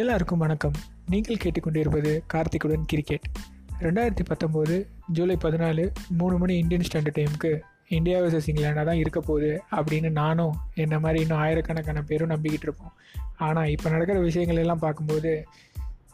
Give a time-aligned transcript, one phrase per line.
[0.00, 0.76] எல்லாருக்கும் வணக்கம்.
[1.12, 3.26] நீங்கள் கேட்டுக்கொண்டிருப்பது கார்த்திக்குடன் கிரிக்கெட்
[3.84, 4.74] ரெண்டாயிரத்தி பத்தொம்போது
[5.16, 5.84] ஜூலை பதினாலு
[6.18, 7.50] மூணு மணி இந்தியன் ஸ்டாண்டர்ட் டைமுக்கு
[7.96, 12.94] இந்தியா வர்சஸ் இங்கிலாண்டாக தான் இருக்க போகுது அப்படின்னு நானும் என்ன மாதிரி இன்னும் ஆயிரக்கணக்கான பேரும் நம்பிக்கிட்டு இருப்போம்.
[13.46, 15.32] ஆனால் இப்போ நடக்கிற விஷயங்கள் எல்லாம் பார்க்கும்போது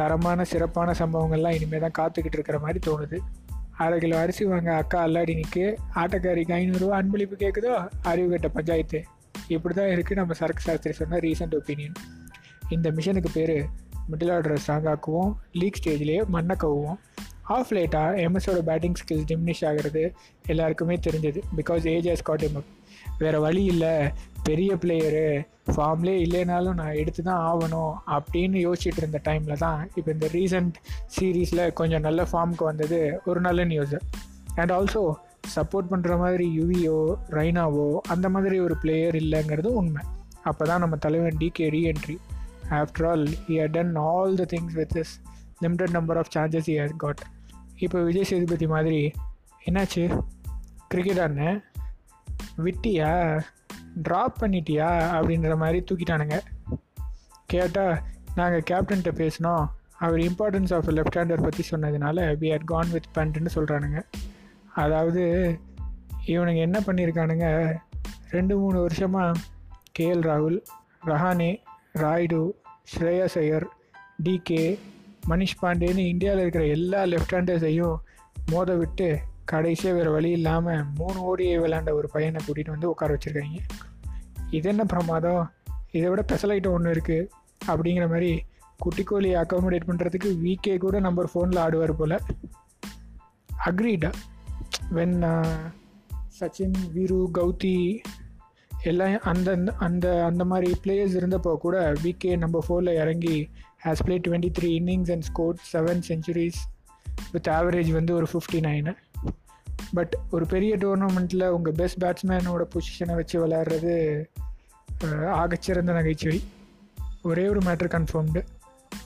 [0.00, 3.20] தரமான சிறப்பான சம்பவங்கள்லாம் இனிமேல் தான் காத்துக்கிட்டு இருக்கிற மாதிரி தோணுது.
[3.84, 5.64] அரை கிலோ அரிசி வாங்க அக்கா அல்லாடி நிற்கு
[6.02, 7.72] ஆட்டக்காரிக்கு ஐநூறுரூவா அன்பளிப்பு கேட்குதோ
[8.12, 9.00] அறிவு கட்ட பஞ்சாயத்து.
[9.48, 11.96] இப்படி தான் இருக்குது நம்ம சரக்கு சாஸ்திரி சொன்ன ரீசெண்ட் ஒப்பீனியன்
[12.68, 13.66] இந்த மிஷனுக்கு பேர்
[14.10, 16.98] மிடில் ஆர்டரை ஸ்ட்ராங் ஆக்குவோம் லீக் ஸ்டேஜ்லேயே மண்ணை கவுவோம்.
[17.42, 20.12] ஆஃப் லேட்டாக எம்எஸோட பேட்டிங் ஸ்கில்ஸ் டிமினிஷ் ஆகிறது
[20.46, 21.40] எல்லாருக்குமே தெரிஞ்சது.
[21.56, 22.64] Because age has got em
[23.18, 24.08] வேறு வழி இல்லை.
[24.42, 25.42] பெரிய பிளேயரு
[25.76, 30.74] ஃபார்ம்லேயே இல்லைனாலும் நான் எடுத்து தான் ஆகணும் அப்படின்னு யோசிச்சுட்டு இருந்த டைமில் தான் இப்போ இந்த ரீசன்ட்
[31.18, 33.98] சீரீஸில் கொஞ்சம் நல்ல ஃபார்முக்கு வந்தது ஒரு நல்ல நியூஸு
[34.54, 35.14] அண்ட் ஆல்சோ
[35.54, 40.02] சப்போர்ட் பண்ணுற மாதிரி யுவியோ ரைனாவோ அந்த மாதிரி ஒரு பிளேயர் இல்லைங்கிறது உண்மை.
[40.42, 42.18] அப்போ தான் நம்ம தலைவன் DK reentry
[42.70, 45.26] after all he had done all the things with this
[45.58, 47.22] limited number of chances he has got
[47.76, 49.12] இப்போ விஜய் சேதுபதி மாதிரி
[49.66, 50.20] என்னாச்சு?
[50.88, 51.62] கிரிக்கெட்
[52.56, 53.42] விட்டியா?
[54.08, 54.88] ட்ராப் பண்ணிட்டியா?
[55.12, 56.40] அப்படின்ற மாதிரி தூக்கிட்டானுங்க.
[57.46, 58.02] கேட்டால்
[58.34, 59.68] நாங்கள் கேப்டன்கிட்ட பேசினோம்.
[59.96, 64.02] அவர் இம்பார்ட்டன்ஸ் ஆஃப் லெஃப்ட் ஹேண்டர் பற்றி சொன்னதுனால வி ஹட் கான் வித் பண்ட்டுன்னு சொல்கிறானுங்க
[64.74, 65.58] அதாவது
[66.26, 67.76] இவனுங்க என்ன பண்ணியிருக்கானுங்க
[68.30, 69.40] ரெண்டு மூணு வருஷமாக
[69.98, 70.62] கேஎல் ராகுல்
[71.04, 71.62] ரஹானே
[72.02, 72.50] ராய்டு
[72.92, 73.66] ஸ்ரேயஸ் ஐயர்
[74.22, 74.78] டிகே
[75.28, 77.96] மனிஷ் பாண்டேன்னு இந்தியாவில் இருக்கிற எல்லா லெஃப்ட் ஹேண்டர்ஸையும்
[78.50, 83.60] மோத விட்டு கடைசியாக வேறு வழி இல்லாமல் மூணு ஓடியை விளாண்ட ஒரு பையனை கூட்டிகிட்டு வந்து உட்கார வச்சுருக்காங்க.
[84.50, 85.52] இது என்ன பிரமாதம்?
[85.90, 87.28] இதை விட ஸ்பெஷலைட்டம் ஒன்று இருக்குது
[87.66, 88.42] அப்படிங்கிற மாதிரி
[88.78, 92.18] குட்டி குட்டிக்கோழி அக்காமடேட் பண்ணுறதுக்கு வீக்கே கூட நம்பர் ஃபோனில் ஆடுவார் போல்.
[93.64, 94.12] அக்ரீடா
[94.92, 95.16] வென்
[96.40, 98.02] சச்சின் வீரு கௌதி
[98.84, 103.48] எல்லாம் அந்த அந்த அந்த மாதிரி பிளேயர்ஸ் இருந்தப்போ கூட விகே நம்பர் ஃபோரில் இறங்கி
[103.84, 106.60] has play twenty three innings and score seven centuries
[107.32, 108.94] with average வந்து ஒரு ஃபிஃப்டி நைனு
[109.94, 114.24] பட் ஒரு பெரிய டோர்னமெண்ட்டில் உங்கள் பெஸ்ட் பேட்ஸ்மேனோட பொசிஷனை வச்சு விளையாடுறது
[115.10, 116.42] ஆகச்சிறந்த நகைச்சுவை.
[117.22, 118.44] ஒரே ஒரு மேட்ரு கன்ஃபார்ம்டு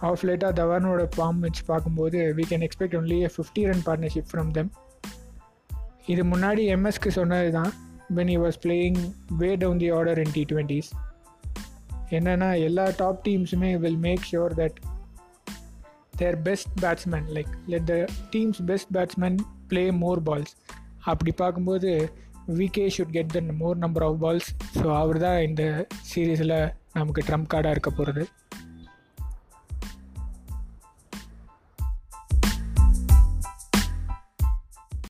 [0.00, 4.72] ஆஃப் லேட்டாக தவானோட ஃபார்ம் வச்சு பார்க்கும்போது we can expect only fifty run partnership from them
[6.06, 7.72] இது முன்னாடி எம்எஸ்க்கு சொன்னது தான்
[8.16, 10.82] when you was playing way down the order in D
[12.10, 14.72] என்னென்னா எல்லா top டீம்ஸுமே will make sure that
[16.16, 19.38] their best batsman like let the team's best batsman
[19.68, 20.54] play more balls
[21.00, 22.12] அப்படி பார்க்கும்போது
[22.48, 27.50] VK should get the more number of balls so அவர் தான் இந்த சீரீஸில் நமக்கு Trump
[27.54, 28.26] கார்டாக இருக்க போகிறது